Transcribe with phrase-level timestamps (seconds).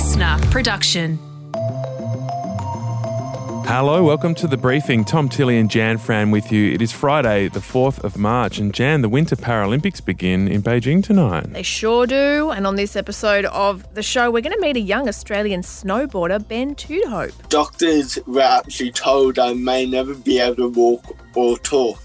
[0.00, 1.18] listener production.
[3.66, 5.04] Hello, welcome to the briefing.
[5.04, 6.72] Tom Tilley and Jan Fran with you.
[6.72, 11.04] It is Friday, the 4th of March, and Jan, the Winter Paralympics begin in Beijing
[11.04, 11.52] tonight.
[11.52, 12.50] They sure do.
[12.50, 16.48] And on this episode of the show, we're going to meet a young Australian snowboarder,
[16.48, 17.50] Ben Tudehope.
[17.50, 22.00] Doctors were actually told I may never be able to walk or talk.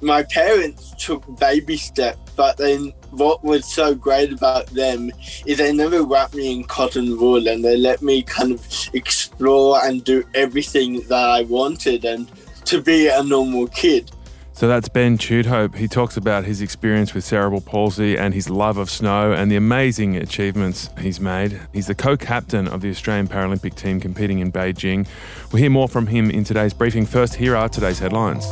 [0.00, 5.10] My parents took baby steps, but then what was so great about them
[5.46, 9.78] is they never wrapped me in cotton wool and they let me kind of explore
[9.84, 12.30] and do everything that I wanted and
[12.66, 14.10] to be a normal kid.
[14.52, 15.74] So that's Ben Tudehope.
[15.74, 19.56] He talks about his experience with cerebral palsy and his love of snow and the
[19.56, 21.60] amazing achievements he's made.
[21.72, 25.08] He's the co captain of the Australian Paralympic team competing in Beijing.
[25.50, 27.04] We'll hear more from him in today's briefing.
[27.04, 28.46] First, here are today's headlines.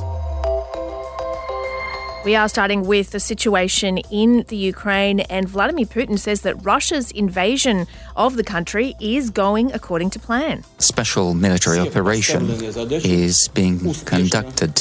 [2.25, 7.11] We are starting with the situation in the Ukraine, and Vladimir Putin says that Russia's
[7.11, 10.63] invasion of the country is going according to plan.
[10.79, 14.80] Special military operation is being conducted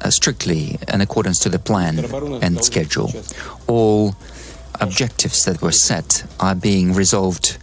[0.00, 1.98] uh, strictly in accordance to the plan
[2.42, 3.12] and schedule.
[3.66, 4.14] All
[4.80, 7.58] objectives that were set are being resolved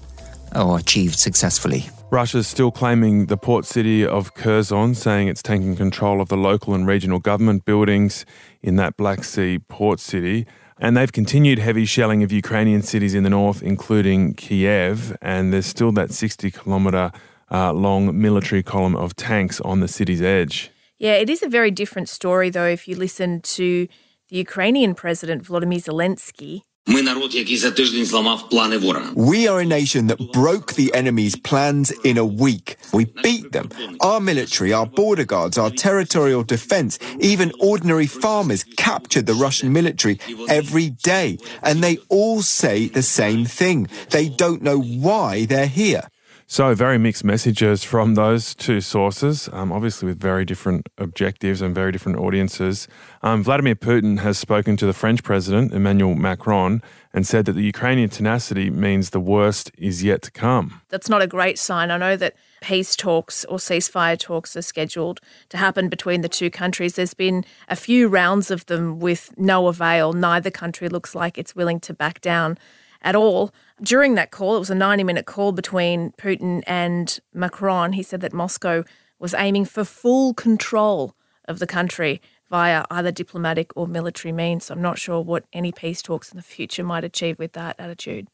[0.55, 1.89] or achieved successfully.
[2.09, 6.73] Russia's still claiming the port city of Kherson, saying it's taking control of the local
[6.73, 8.25] and regional government buildings
[8.61, 10.47] in that Black Sea port city.
[10.79, 15.17] And they've continued heavy shelling of Ukrainian cities in the north, including Kiev.
[15.21, 17.11] And there's still that 60 kilometre
[17.51, 20.71] uh, long military column of tanks on the city's edge.
[20.97, 23.87] Yeah, it is a very different story, though, if you listen to
[24.29, 26.61] the Ukrainian president, Volodymyr Zelensky.
[26.86, 29.12] Ми народ, який за тиждень зламав плани ворога.
[29.16, 32.76] We are a nation that broke the enemy's plans in a week.
[32.92, 33.68] We beat them.
[34.00, 36.92] Our military, our border guards, our territorial defense,
[37.32, 40.16] even ordinary farmers captured the Russian military
[40.48, 41.28] every day.
[41.68, 43.78] And they all say the same thing.
[44.16, 46.04] They don't know why they're here.
[46.49, 51.75] So, very mixed messages from those two sources, um, obviously with very different objectives and
[51.75, 52.87] very different audiences.
[53.21, 56.81] Um, Vladimir Putin has spoken to the French president, Emmanuel Macron,
[57.13, 60.79] and said that the Ukrainian tenacity means the worst is yet to come.
[60.87, 61.91] That's not a great sign.
[61.91, 65.19] I know that peace talks or ceasefire talks are scheduled
[65.49, 66.95] to happen between the two countries.
[66.95, 70.13] There's been a few rounds of them with no avail.
[70.13, 72.57] Neither country looks like it's willing to back down
[73.01, 73.51] at all.
[73.81, 77.93] During that call, it was a 90 minute call between Putin and Macron.
[77.93, 78.83] He said that Moscow
[79.19, 81.15] was aiming for full control
[81.45, 84.65] of the country via either diplomatic or military means.
[84.65, 87.75] So I'm not sure what any peace talks in the future might achieve with that
[87.79, 88.27] attitude.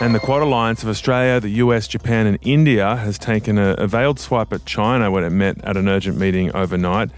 [0.00, 3.86] And the Quad Alliance of Australia, the US, Japan, and India has taken a, a
[3.86, 7.10] veiled swipe at China when it met at an urgent meeting overnight.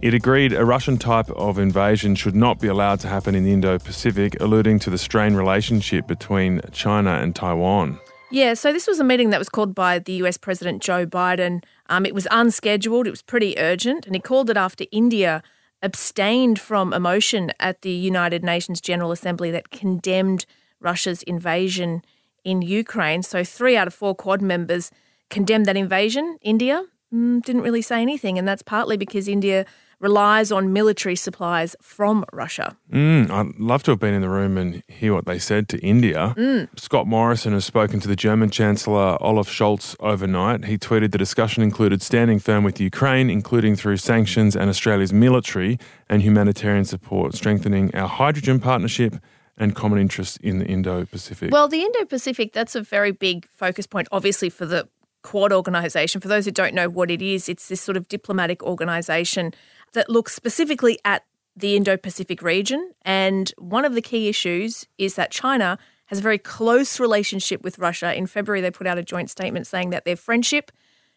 [0.00, 3.52] It agreed a Russian type of invasion should not be allowed to happen in the
[3.52, 7.98] Indo Pacific, alluding to the strained relationship between China and Taiwan.
[8.30, 11.64] Yeah, so this was a meeting that was called by the US President Joe Biden.
[11.88, 15.42] Um, it was unscheduled, it was pretty urgent, and he called it after India
[15.82, 20.46] abstained from a motion at the United Nations General Assembly that condemned
[20.80, 22.02] Russia's invasion
[22.44, 23.24] in Ukraine.
[23.24, 24.92] So three out of four Quad members
[25.28, 26.38] condemned that invasion.
[26.42, 29.66] India mm, didn't really say anything, and that's partly because India
[30.00, 32.76] relies on military supplies from Russia.
[32.92, 35.78] Mm, I'd love to have been in the room and hear what they said to
[35.78, 36.34] India.
[36.36, 36.68] Mm.
[36.78, 40.66] Scott Morrison has spoken to the German Chancellor Olaf Scholz overnight.
[40.66, 45.78] He tweeted the discussion included standing firm with Ukraine, including through sanctions and Australia's military
[46.08, 49.16] and humanitarian support, strengthening our hydrogen partnership
[49.56, 51.50] and common interests in the Indo Pacific.
[51.50, 54.88] Well, the Indo Pacific, that's a very big focus point, obviously, for the
[55.22, 56.20] Quad organization.
[56.20, 59.52] For those who don't know what it is, it's this sort of diplomatic organization
[59.92, 61.24] that looks specifically at
[61.56, 62.92] the Indo Pacific region.
[63.02, 67.78] And one of the key issues is that China has a very close relationship with
[67.78, 68.14] Russia.
[68.14, 70.72] In February, they put out a joint statement saying that their friendship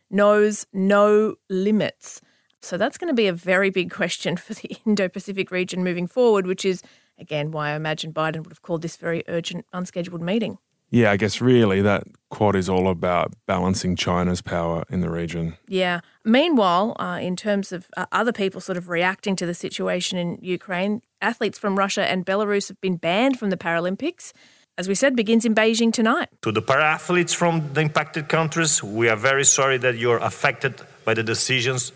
[0.09, 2.21] knows no limits.
[2.61, 6.07] So that's going to be a very big question for the Indo Pacific region moving
[6.07, 6.83] forward, which is,
[7.17, 10.57] again, why I imagine Biden would have called this very urgent, unscheduled meeting.
[10.91, 15.55] Yeah, I guess really that Quad is all about balancing China's power in the region.
[15.67, 16.01] Yeah.
[16.25, 20.37] Meanwhile, uh, in terms of uh, other people sort of reacting to the situation in
[20.41, 24.33] Ukraine, athletes from Russia and Belarus have been banned from the Paralympics.
[24.77, 26.27] As we said, begins in Beijing tonight.
[26.41, 30.73] To the para athletes from the impacted countries, we are very sorry that you're affected
[31.05, 31.91] by the decisions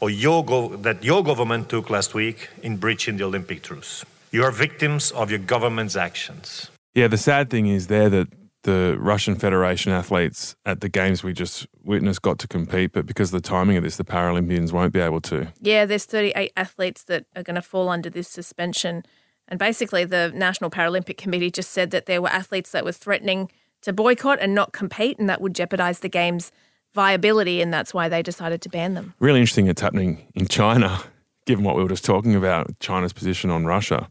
[0.00, 4.04] or your go- that your government took last week in breaching the Olympic truce.
[4.30, 6.70] You are victims of your government's actions.
[6.96, 8.28] Yeah, the sad thing is there that
[8.62, 13.28] the Russian Federation athletes at the games we just witnessed got to compete, but because
[13.34, 15.52] of the timing of this, the Paralympians won't be able to.
[15.60, 19.04] Yeah, there's 38 athletes that are going to fall under this suspension.
[19.46, 23.50] And basically, the National Paralympic Committee just said that there were athletes that were threatening
[23.82, 26.50] to boycott and not compete, and that would jeopardize the game's
[26.94, 29.12] viability, and that's why they decided to ban them.
[29.20, 31.02] Really interesting it's happening in China,
[31.44, 34.08] given what we were just talking about China's position on Russia.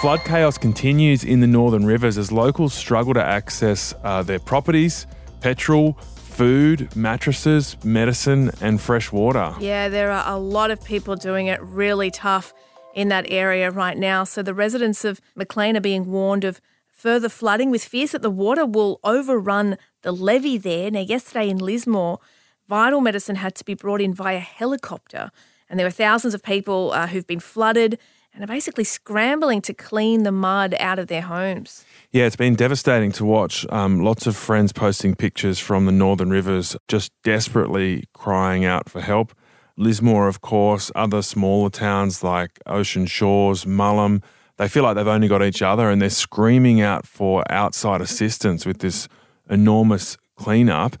[0.00, 5.06] Flood chaos continues in the northern rivers as locals struggle to access uh, their properties,
[5.40, 9.54] petrol, food, mattresses, medicine, and fresh water.
[9.58, 12.52] Yeah, there are a lot of people doing it really tough
[12.94, 14.24] in that area right now.
[14.24, 16.60] So the residents of Maclean are being warned of
[16.90, 20.90] further flooding with fears that the water will overrun the levee there.
[20.90, 22.20] Now, yesterday in Lismore,
[22.68, 25.30] vital medicine had to be brought in via helicopter,
[25.70, 27.98] and there were thousands of people uh, who've been flooded
[28.36, 31.84] and are basically scrambling to clean the mud out of their homes.
[32.12, 33.66] Yeah, it's been devastating to watch.
[33.70, 39.00] Um, lots of friends posting pictures from the northern rivers, just desperately crying out for
[39.00, 39.34] help.
[39.78, 44.22] Lismore, of course, other smaller towns like Ocean Shores, Mullum,
[44.58, 48.64] they feel like they've only got each other and they're screaming out for outside assistance
[48.64, 49.08] with this
[49.50, 50.96] enormous cleanup.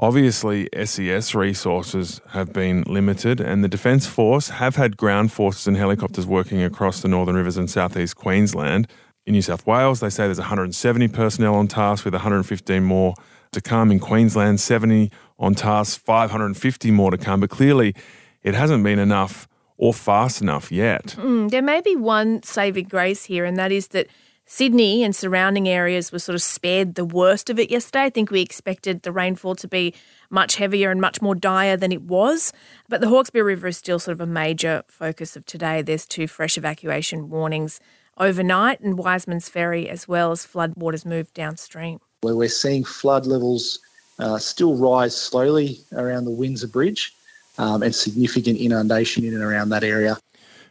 [0.00, 5.76] Obviously, SES resources have been limited, and the Defence Force have had ground forces and
[5.76, 8.86] helicopters working across the Northern Rivers and southeast Queensland.
[9.26, 13.14] In New South Wales, they say there's 170 personnel on task, with 115 more
[13.50, 13.90] to come.
[13.90, 17.40] In Queensland, 70 on task, 550 more to come.
[17.40, 17.96] But clearly,
[18.44, 19.48] it hasn't been enough
[19.78, 21.16] or fast enough yet.
[21.18, 24.06] Mm, there may be one saving grace here, and that is that
[24.50, 28.04] Sydney and surrounding areas were sort of spared the worst of it yesterday.
[28.04, 29.92] I think we expected the rainfall to be
[30.30, 32.54] much heavier and much more dire than it was.
[32.88, 35.82] But the Hawkesbury River is still sort of a major focus of today.
[35.82, 37.78] There's two fresh evacuation warnings
[38.16, 42.00] overnight, and Wiseman's Ferry as well as floodwaters move downstream.
[42.22, 43.80] Where we're seeing flood levels
[44.18, 47.12] uh, still rise slowly around the Windsor Bridge
[47.58, 50.16] um, and significant inundation in and around that area.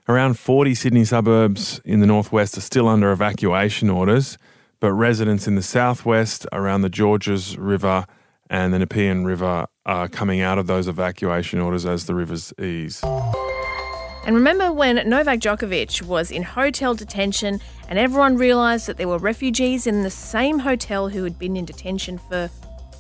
[0.10, 4.38] Around 40 Sydney suburbs in the northwest are still under evacuation orders,
[4.80, 8.06] but residents in the southwest around the Georges River
[8.50, 13.04] and the Nepean River are coming out of those evacuation orders as the rivers ease.
[13.04, 19.18] And remember when Novak Djokovic was in hotel detention and everyone realised that there were
[19.18, 22.50] refugees in the same hotel who had been in detention for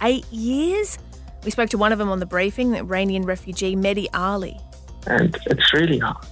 [0.01, 0.99] eight years?
[1.45, 4.59] We spoke to one of them on the briefing, the Iranian refugee Mehdi Ali.
[5.05, 6.27] And it's really hard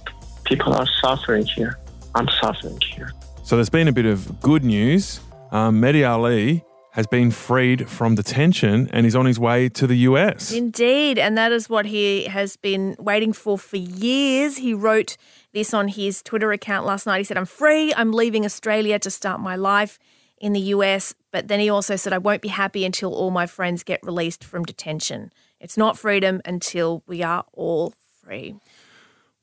[0.46, 1.78] people are suffering here.
[2.14, 3.12] I'm suffering here.
[3.42, 5.20] So there's been a bit of good news.
[5.52, 9.98] Um, Mehdi Ali has been freed from detention and is on his way to the
[9.98, 10.50] US.
[10.50, 14.56] Indeed, and that is what he has been waiting for for years.
[14.56, 15.18] He wrote
[15.52, 17.18] this on his Twitter account last night.
[17.18, 19.98] He said, I'm free, I'm leaving Australia to start my life
[20.38, 21.14] in the US.
[21.30, 24.42] But then he also said, I won't be happy until all my friends get released
[24.42, 25.32] from detention.
[25.60, 28.56] It's not freedom until we are all free.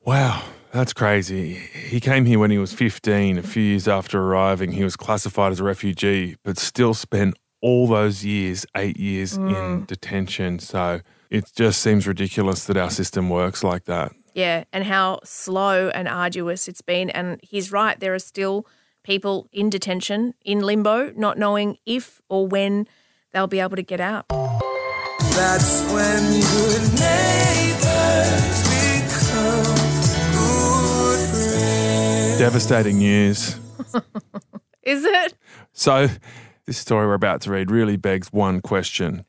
[0.05, 0.43] Wow,
[0.73, 1.53] that's crazy.
[1.53, 4.71] He came here when he was 15, a few years after arriving.
[4.71, 9.55] He was classified as a refugee, but still spent all those years, eight years mm.
[9.55, 10.57] in detention.
[10.57, 14.13] So it just seems ridiculous that our system works like that.
[14.33, 17.11] Yeah, and how slow and arduous it's been.
[17.11, 18.65] And he's right, there are still
[19.03, 22.87] people in detention, in limbo, not knowing if or when
[23.31, 24.25] they'll be able to get out.
[24.27, 28.72] That's when good neighbors
[32.37, 33.55] Devastating news.
[34.83, 35.33] Is it?
[35.71, 36.07] So,
[36.65, 39.25] this story we're about to read really begs one question.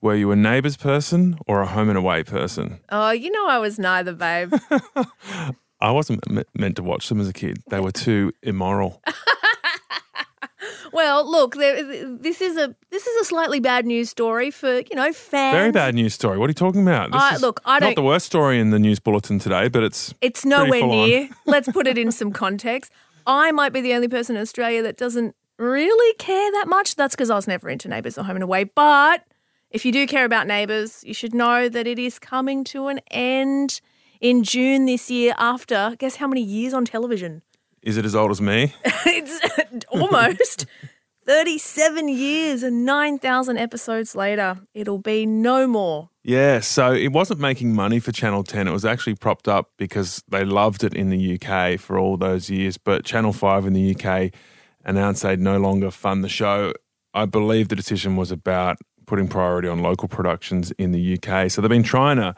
[0.00, 2.80] Were you a neighbours person or a home and away person?
[2.90, 4.52] Oh, you know I was neither, babe.
[5.80, 7.62] I wasn't meant to watch them as a kid.
[7.70, 9.02] They were too immoral.
[10.92, 15.12] Well, look, this is a this is a slightly bad news story for you know
[15.12, 15.54] fans.
[15.54, 16.38] Very bad news story.
[16.38, 17.12] What are you talking about?
[17.12, 17.90] This uh, look, I don't.
[17.90, 21.28] Not the worst story in the news bulletin today, but it's it's nowhere near.
[21.46, 22.92] Let's put it in some context.
[23.26, 26.96] I might be the only person in Australia that doesn't really care that much.
[26.96, 28.64] That's because I was never into Neighbours or Home and Away.
[28.64, 29.24] But
[29.70, 33.00] if you do care about Neighbours, you should know that it is coming to an
[33.10, 33.80] end
[34.20, 35.34] in June this year.
[35.38, 37.42] After guess how many years on television?
[37.82, 38.74] Is it as old as me?
[38.84, 40.66] it's uh, almost
[41.26, 44.58] 37 years and 9,000 episodes later.
[44.74, 46.10] It'll be no more.
[46.22, 48.68] Yeah, so it wasn't making money for Channel 10.
[48.68, 52.50] It was actually propped up because they loved it in the UK for all those
[52.50, 52.76] years.
[52.76, 54.32] But Channel 5 in the UK
[54.84, 56.74] announced they'd no longer fund the show.
[57.14, 61.50] I believe the decision was about putting priority on local productions in the UK.
[61.50, 62.34] So they've been trying to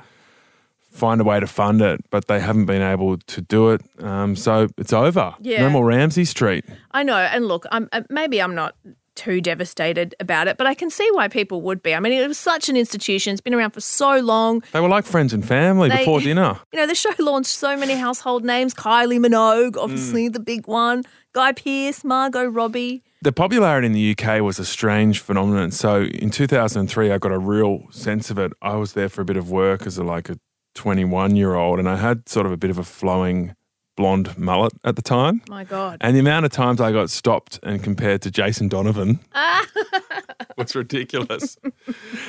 [0.93, 3.81] find a way to fund it, but they haven't been able to do it.
[3.99, 5.35] Um, so it's over.
[5.41, 5.63] Yeah.
[5.63, 6.65] No more Ramsay Street.
[6.93, 7.17] I know.
[7.17, 8.77] And look, I'm, uh, maybe I'm not
[9.15, 11.95] too devastated about it, but I can see why people would be.
[11.95, 13.33] I mean, it was such an institution.
[13.33, 14.63] It's been around for so long.
[14.73, 16.59] They were like friends and family they, before dinner.
[16.73, 18.75] You know, the show launched so many household names.
[18.75, 20.33] Kylie Minogue, obviously mm.
[20.33, 21.03] the big one.
[21.33, 23.03] Guy Pearce, Margot Robbie.
[23.23, 25.71] The popularity in the UK was a strange phenomenon.
[25.71, 28.53] So in 2003, I got a real sense of it.
[28.61, 30.37] I was there for a bit of work as a, like a
[30.83, 33.55] 21 year old, and I had sort of a bit of a flowing
[33.95, 35.41] blonde mullet at the time.
[35.49, 35.99] My God.
[36.01, 39.21] And the amount of times I got stopped and compared to Jason Donovan
[40.57, 41.57] was ridiculous.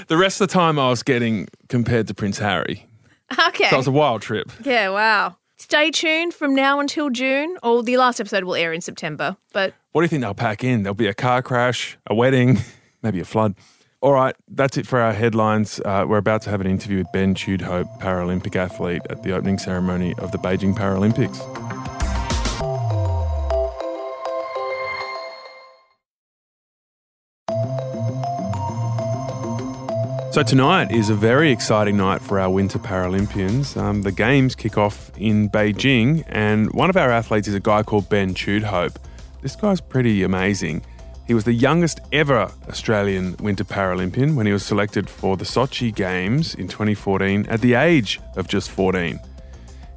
[0.08, 2.86] the rest of the time I was getting compared to Prince Harry.
[3.48, 3.70] Okay.
[3.70, 4.52] So it was a wild trip.
[4.64, 5.38] Yeah, wow.
[5.58, 9.36] Stay tuned from now until June, or the last episode will air in September.
[9.52, 10.84] But What do you think they'll pack in?
[10.84, 12.60] There'll be a car crash, a wedding,
[13.02, 13.56] maybe a flood.
[14.04, 15.80] All right, that's it for our headlines.
[15.80, 19.58] Uh, we're about to have an interview with Ben Tudehope, Paralympic athlete, at the opening
[19.58, 21.38] ceremony of the Beijing Paralympics.
[30.34, 33.78] So tonight is a very exciting night for our Winter Paralympians.
[33.78, 37.84] Um, the games kick off in Beijing, and one of our athletes is a guy
[37.84, 38.98] called Ben Tudehope.
[39.42, 40.84] This guy's pretty amazing.
[41.26, 45.94] He was the youngest ever Australian Winter Paralympian when he was selected for the Sochi
[45.94, 49.20] Games in 2014 at the age of just 14.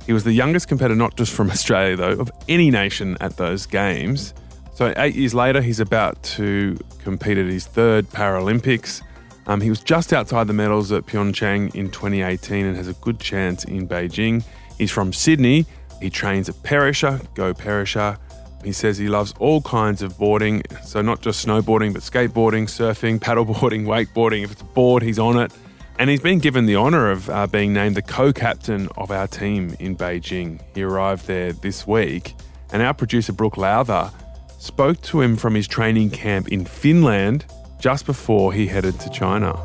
[0.07, 3.67] He was the youngest competitor, not just from Australia though, of any nation at those
[3.67, 4.35] games.
[4.75, 9.03] So eight years later, he's about to compete at his third Paralympics.
[9.49, 13.19] Um, he was just outside the medals at Pyeongchang in 2018 and has a good
[13.19, 14.45] chance in Beijing.
[14.79, 15.67] He's from Sydney.
[16.01, 18.19] He trains at Perisher, Go Perisher.
[18.65, 23.19] He says he loves all kinds of boarding, so not just snowboarding, but skateboarding, surfing,
[23.19, 23.85] paddleboarding,
[24.15, 24.45] wakeboarding.
[24.45, 25.53] If it's a board, he's on it.
[25.99, 29.27] And he's been given the honour of uh, being named the co captain of our
[29.27, 30.61] team in Beijing.
[30.75, 32.35] He arrived there this week,
[32.73, 34.11] and our producer, Brooke Lowther,
[34.59, 37.47] spoke to him from his training camp in Finland
[37.79, 39.59] just before he headed to China.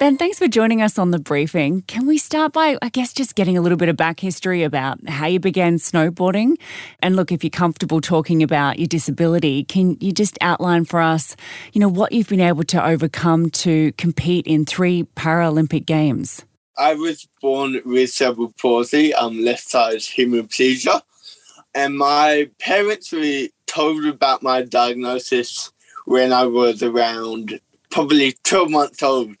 [0.00, 1.82] Ben, thanks for joining us on the briefing.
[1.82, 5.08] Can we start by, I guess, just getting a little bit of back history about
[5.08, 6.56] how you began snowboarding?
[7.00, 11.36] And look, if you're comfortable talking about your disability, can you just outline for us,
[11.72, 16.44] you know, what you've been able to overcome to compete in three Paralympic Games?
[16.76, 21.02] I was born with cerebral palsy, um, left side hemiplegia,
[21.72, 25.70] and my parents were told about my diagnosis
[26.04, 27.60] when I was around
[27.90, 29.36] probably 12 months old.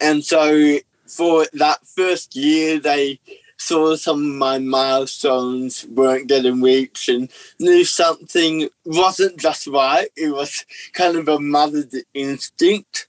[0.00, 3.20] And so for that first year, they
[3.56, 10.08] saw some of my milestones weren't getting reached and knew something wasn't just right.
[10.16, 13.08] It was kind of a mother's instinct.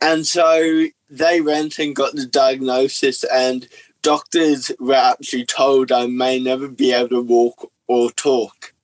[0.00, 3.66] And so they went and got the diagnosis, and
[4.02, 8.74] doctors were actually told I may never be able to walk or talk.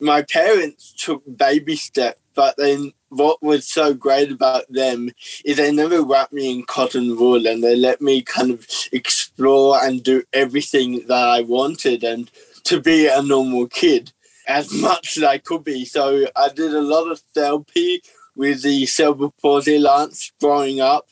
[0.00, 5.10] My parents took baby steps, but then what was so great about them
[5.44, 9.82] is they never wrapped me in cotton wool and they let me kind of explore
[9.82, 12.30] and do everything that I wanted and
[12.62, 14.12] to be a normal kid
[14.46, 15.84] as much as I could be.
[15.84, 18.02] So I did a lot of therapy
[18.36, 21.08] with the cerebral palsy alliance growing up,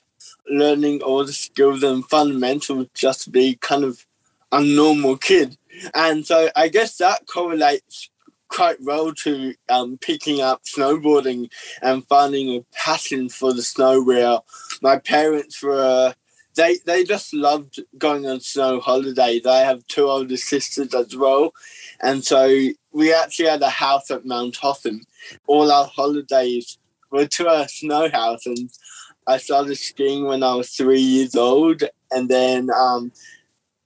[0.48, 4.06] learning all the skills and fundamentals just to be kind of
[4.52, 5.58] a normal kid.
[5.92, 8.10] And so I guess that correlates
[8.56, 11.50] quite well to um, picking up snowboarding
[11.82, 14.38] and finding a passion for the snow where
[14.80, 16.14] my parents were
[16.54, 19.44] they they just loved going on snow holidays.
[19.44, 21.52] I have two older sisters as well.
[22.00, 22.48] And so
[22.92, 25.02] we actually had a house at Mount Hotham.
[25.46, 26.78] All our holidays
[27.10, 28.70] were to a snow house and
[29.26, 33.12] I started skiing when I was three years old and then um,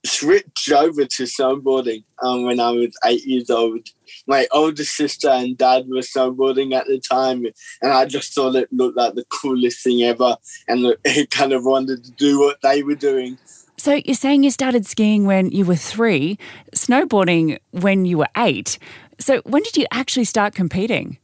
[0.05, 3.89] switched over to snowboarding um, when I was eight years old.
[4.27, 7.45] My older sister and dad were snowboarding at the time,
[7.81, 10.37] and I just thought it looked like the coolest thing ever,
[10.67, 13.37] and I kind of wanted to do what they were doing.
[13.77, 16.37] So you're saying you started skiing when you were three,
[16.75, 18.77] snowboarding when you were eight.
[19.19, 21.17] So when did you actually start competing?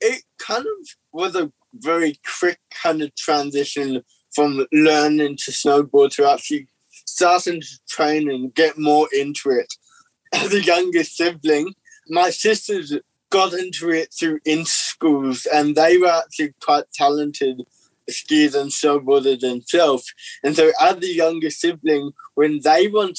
[0.00, 4.02] It kind of was a very quick kind of transition
[4.34, 6.68] from learning to snowboard to actually
[7.06, 9.72] starting to train and get more into it.
[10.34, 11.72] As a younger sibling,
[12.08, 12.96] my sisters
[13.30, 17.62] got into it through in schools and they were actually quite talented
[18.10, 20.12] skiers and snowboarders themselves.
[20.42, 23.18] And so as a younger sibling, when they want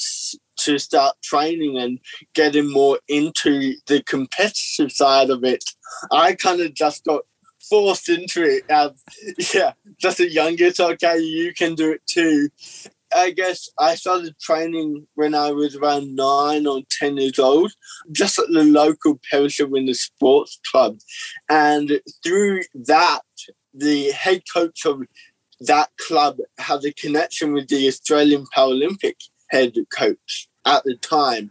[0.58, 1.98] to start training and
[2.34, 5.64] getting more into the competitive side of it,
[6.12, 7.22] I kind of just got
[7.68, 8.92] forced into it as
[9.54, 12.48] yeah, just a younger, okay, you can do it too.
[13.16, 17.72] I guess I started training when I was around nine or 10 years old,
[18.12, 20.98] just at the local Perisher Winter Sports Club.
[21.48, 23.22] And through that,
[23.72, 25.00] the head coach of
[25.60, 29.16] that club had a connection with the Australian Paralympic
[29.48, 31.50] head coach at the time.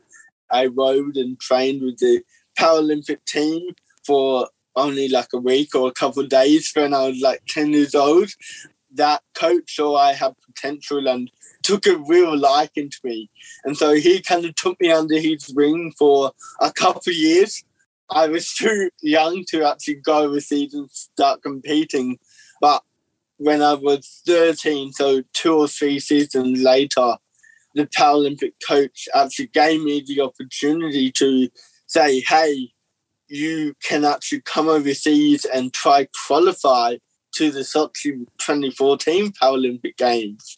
[0.52, 2.22] I rode and trained with the
[2.60, 3.74] Paralympic team
[4.06, 7.72] for only like a week or a couple of days when I was like 10
[7.74, 8.30] years old.
[8.96, 11.30] That coach saw I had potential and
[11.64, 13.30] took a real liking to me.
[13.64, 17.64] And so he kind of took me under his wing for a couple of years.
[18.10, 22.20] I was too young to actually go overseas and start competing.
[22.62, 22.84] But
[23.38, 27.16] when I was 13, so two or three seasons later,
[27.74, 31.50] the Paralympic coach actually gave me the opportunity to
[31.88, 32.72] say, hey,
[33.28, 36.96] you can actually come overseas and try qualify
[37.36, 40.56] to the Sochi 2014 Paralympic Games.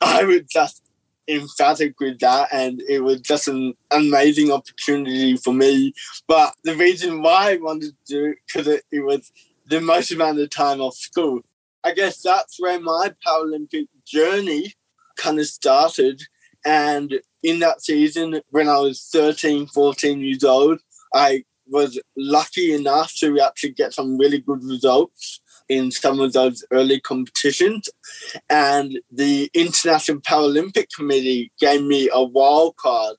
[0.00, 0.82] I was just
[1.28, 5.92] emphatic with that and it was just an amazing opportunity for me.
[6.26, 9.32] But the reason why I wanted to do it because it, it was
[9.66, 11.40] the most amount of time off school.
[11.82, 14.74] I guess that's where my Paralympic journey
[15.16, 16.22] kind of started.
[16.64, 20.80] And in that season, when I was 13, 14 years old,
[21.14, 26.64] I was lucky enough to actually get some really good results in some of those
[26.70, 27.88] early competitions.
[28.50, 33.16] And the International Paralympic Committee gave me a wild card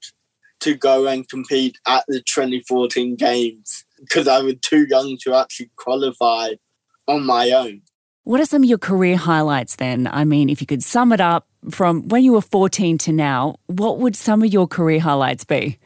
[0.61, 5.69] to go and compete at the 2014 Games because I was too young to actually
[5.75, 6.49] qualify
[7.07, 7.81] on my own.
[8.23, 10.07] What are some of your career highlights then?
[10.07, 13.57] I mean, if you could sum it up from when you were 14 to now,
[13.67, 15.77] what would some of your career highlights be?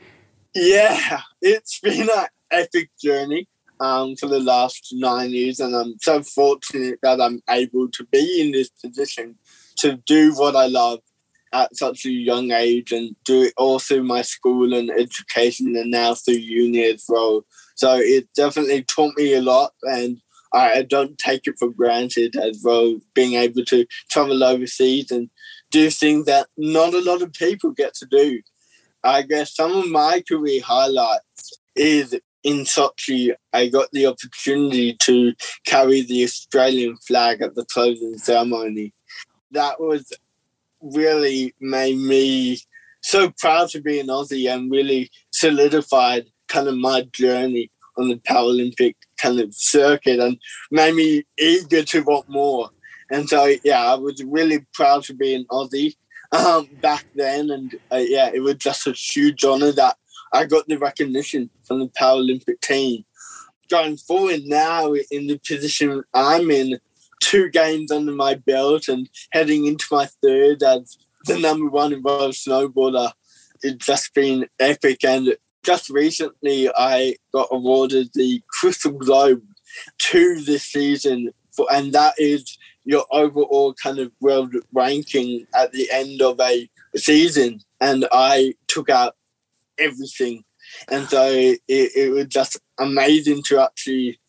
[0.56, 3.48] Yeah, it's been an epic journey
[3.80, 8.42] um, for the last nine years, and I'm so fortunate that I'm able to be
[8.42, 9.36] in this position
[9.78, 11.00] to do what I love
[11.54, 15.92] at such a young age and do it all through my school and education and
[15.92, 17.46] now through uni as well.
[17.76, 20.20] So it definitely taught me a lot and
[20.54, 25.30] I, don't take it for granted as well, being able to travel overseas and
[25.72, 28.42] do things that not a lot of people get to do.
[29.04, 35.34] I guess some of my career highlights is in Sochi, I got the opportunity to
[35.66, 38.94] carry the Australian flag at the closing ceremony.
[39.52, 40.12] That was
[40.82, 42.60] really made me
[43.02, 48.16] so proud to be an Aussie and really solidified kind of my journey on the
[48.16, 50.38] Paralympic kind of circuit and
[50.72, 52.70] made me eager to want more.
[53.12, 55.96] And so, yeah, I was really proud to be an Aussie
[56.32, 57.50] um, back then.
[57.50, 59.98] And uh, yeah, it was just a huge honour that
[60.34, 63.06] I got the recognition from the Paralympic team.
[63.70, 66.80] Going forward now in the position I'm in,
[67.22, 72.34] two games under my belt and heading into my third as the number one world
[72.34, 73.12] snowboarder,
[73.62, 75.04] it's just been epic.
[75.04, 79.44] And just recently, I got awarded the Crystal Globe
[79.98, 85.92] two this season, for, and that is your overall kind of world ranking at the
[85.92, 87.60] end of a season.
[87.82, 89.16] And I took out
[89.80, 90.44] everything.
[90.88, 94.20] And so it, it was just amazing to actually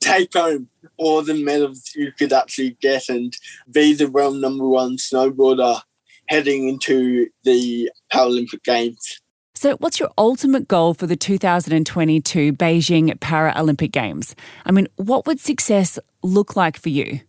[0.00, 3.36] take home all the medals you could actually get and
[3.70, 5.80] be the world number one snowboarder
[6.28, 9.20] heading into the Paralympic Games.
[9.54, 14.34] So, what's your ultimate goal for the 2022 Beijing Paralympic Games?
[14.64, 17.20] I mean, what would success look like for you?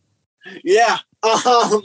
[0.63, 1.83] Yeah, um,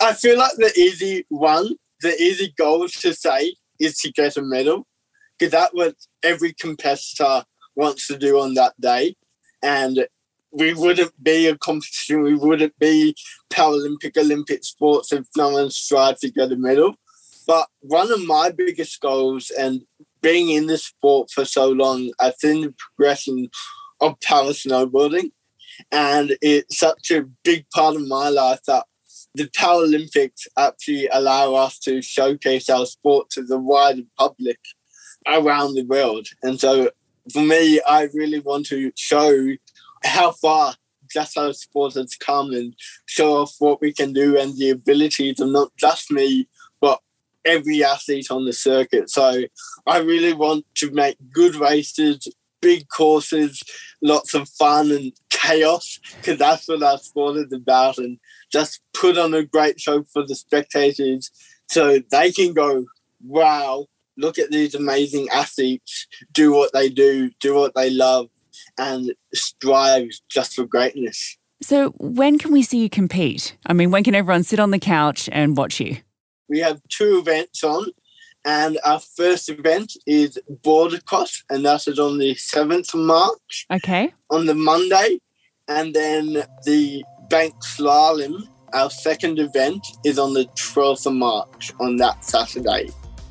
[0.00, 4.42] I feel like the easy one, the easy goal to say is to get a
[4.42, 4.86] medal
[5.38, 7.44] because that's what every competitor
[7.76, 9.16] wants to do on that day.
[9.62, 10.06] And
[10.50, 13.14] we wouldn't be a competition, we wouldn't be
[13.50, 16.94] Paralympic, Olympic sports if no one strives to get a medal.
[17.46, 19.82] But one of my biggest goals and
[20.20, 23.48] being in the sport for so long, I've seen the progression
[24.00, 25.30] of para snowboarding.
[25.92, 28.84] And it's such a big part of my life that
[29.34, 34.58] the Paralympics actually allow us to showcase our sport to the wider public
[35.28, 36.26] around the world.
[36.42, 36.90] And so
[37.32, 39.54] for me, I really want to show
[40.04, 40.74] how far
[41.10, 42.74] just our sport has come and
[43.06, 46.48] show off what we can do and the abilities of not just me,
[46.80, 47.00] but
[47.44, 49.10] every athlete on the circuit.
[49.10, 49.44] So
[49.86, 52.28] I really want to make good races,
[52.60, 53.62] big courses,
[54.02, 57.98] lots of fun and chaos, because that's what our sport is about.
[57.98, 58.18] And
[58.52, 61.30] just put on a great show for the spectators
[61.68, 62.86] so they can go,
[63.24, 63.86] wow,
[64.18, 68.28] look at these amazing athletes do what they do, do what they love,
[68.76, 71.38] and strive just for greatness.
[71.62, 73.56] So, when can we see you compete?
[73.66, 75.96] I mean, when can everyone sit on the couch and watch you?
[76.48, 77.86] We have two events on,
[78.44, 83.66] and our first event is Border Cross, and that is on the 7th of March.
[83.72, 84.12] Okay.
[84.30, 85.18] On the Monday,
[85.66, 91.96] and then the Bank Slalom, our second event, is on the 12th of March on
[91.96, 92.88] that Saturday.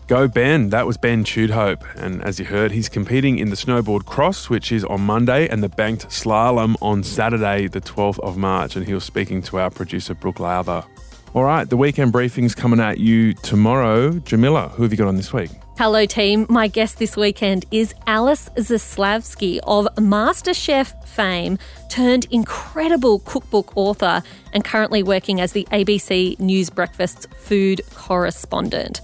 [0.07, 1.83] Go Ben, that was Ben Tudehope.
[1.97, 5.61] And as you heard, he's competing in the snowboard cross, which is on Monday, and
[5.61, 8.77] the banked slalom on Saturday, the 12th of March.
[8.77, 10.85] And he was speaking to our producer, Brooke Lowther.
[11.33, 14.11] All right, the weekend briefing's coming at you tomorrow.
[14.19, 15.51] Jamila, who have you got on this week?
[15.77, 16.45] Hello, team.
[16.47, 24.63] My guest this weekend is Alice Zaslavsky of MasterChef fame, turned incredible cookbook author, and
[24.63, 29.01] currently working as the ABC News Breakfast's food correspondent.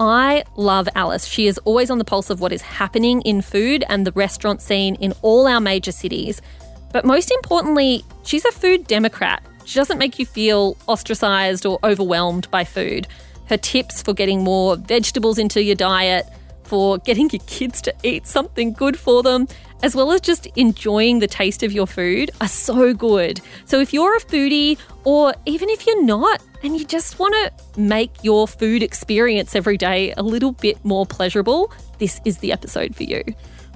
[0.00, 1.26] I love Alice.
[1.26, 4.60] She is always on the pulse of what is happening in food and the restaurant
[4.62, 6.42] scene in all our major cities.
[6.92, 9.42] But most importantly, she's a food democrat.
[9.64, 13.06] She doesn't make you feel ostracized or overwhelmed by food.
[13.46, 16.26] Her tips for getting more vegetables into your diet,
[16.64, 19.46] for getting your kids to eat something good for them,
[19.82, 23.40] as well as just enjoying the taste of your food are so good.
[23.64, 27.80] So if you're a foodie, or even if you're not, and you just want to
[27.80, 32.94] make your food experience every day a little bit more pleasurable, this is the episode
[32.94, 33.22] for you.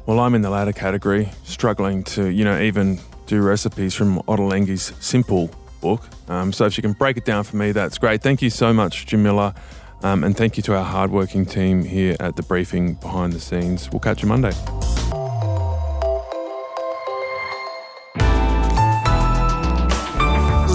[0.07, 4.93] Well, I'm in the latter category, struggling to, you know, even do recipes from Ottolenghi's
[5.01, 6.09] simple book.
[6.29, 8.23] Um, so if you can break it down for me, that's great.
[8.23, 9.55] Thank you so much, Jamila.
[10.03, 13.91] Um, and thank you to our hardworking team here at the briefing behind the scenes.
[13.91, 14.53] We'll catch you Monday.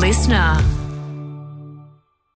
[0.02, 0.81] Listener.